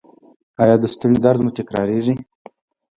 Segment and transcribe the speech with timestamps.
[0.61, 2.15] ایا د ستوني درد مو تکراریږي؟